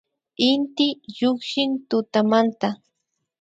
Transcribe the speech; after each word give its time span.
Inti 0.49 0.87
llukshin 1.17 1.71
tutamanta 1.89 2.67